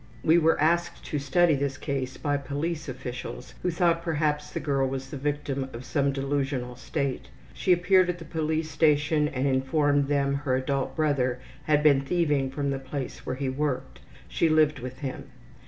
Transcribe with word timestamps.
We 0.23 0.39
were 0.39 0.59
asked 0.59 1.05
to 1.05 1.19
study 1.19 1.53
this 1.53 1.77
case 1.77 2.17
by 2.17 2.35
police 2.37 2.89
officials 2.89 3.53
who 3.61 3.69
thought 3.69 4.01
perhaps 4.01 4.49
the 4.49 4.59
girl 4.59 4.87
was 4.89 5.11
the 5.11 5.15
victim 5.15 5.69
of 5.73 5.85
some 5.85 6.11
delusional 6.11 6.75
state. 6.75 7.27
She 7.53 7.71
appeared 7.71 8.09
at 8.09 8.17
the 8.17 8.25
police 8.25 8.71
station 8.71 9.27
and 9.27 9.45
informed 9.45 10.07
them 10.07 10.33
her 10.33 10.55
adult 10.55 10.95
brother 10.95 11.39
had 11.65 11.83
been 11.83 12.01
thieving 12.01 12.49
from 12.49 12.71
the 12.71 12.79
place 12.79 13.27
where 13.27 13.35
he 13.35 13.47
worked. 13.47 13.99
She 14.27 14.49
lived 14.49 14.79
with 14.79 14.97
him. 15.01 15.25